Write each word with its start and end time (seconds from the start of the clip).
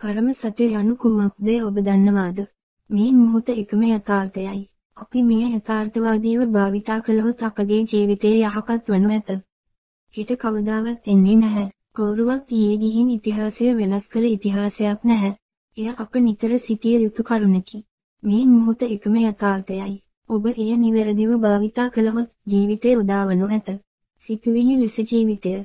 පරම 0.00 0.26
සත්‍ය 0.32 0.66
යනු 0.72 0.94
කුමක්ද 0.96 1.48
ඔබ 1.60 1.78
දන්නවාද? 1.80 2.36
මේ 2.90 3.12
මොහොත 3.12 3.48
එකම 3.52 3.80
යථාර්ථයයි. 3.86 4.60
අපි 4.96 5.22
මේ 5.22 5.46
යථාර්ථවාදීව 5.50 6.40
භාවිතා 6.48 6.98
කළහොත් 7.00 7.40
අපගේ 7.42 7.80
ජීවිතයේ 7.84 8.44
යහපත් 8.44 8.84
වනු 8.88 9.08
ඇත. 9.10 9.32
හිත 10.14 10.30
කවදාවත් 10.36 11.02
එන්නේ 11.06 11.36
නැහැ. 11.36 11.64
කවුරුවත් 11.92 12.52
ඊයේ 12.52 12.76
ගිහින් 12.76 13.08
ඉතිහාසය 13.10 13.72
වෙනස් 13.76 14.06
කළ 14.08 14.28
ඉතිහාසයක් 14.28 15.00
නැහැ. 15.04 15.32
එය 15.76 15.88
අප 15.96 16.12
නිතර 16.18 16.54
සිටිය 16.60 16.96
යුතු 16.98 17.22
කරුණකි. 17.24 17.78
මේ 18.22 18.44
මොහොත 18.46 18.86
එකම 18.88 19.14
යථාර්ථයයි. 19.22 19.96
ඔබ 20.30 20.44
එය 20.52 20.70
නිවැරදිව 20.76 21.30
භාවිතා 21.40 21.88
කළහොත් 21.90 22.30
ජීවිතය 22.46 22.94
උදාවනු 22.96 23.50
ඇත. 23.50 23.68
සිතුවිලි 24.22 24.74
ලෙස 24.76 24.96
ජීවිතය 25.02 25.58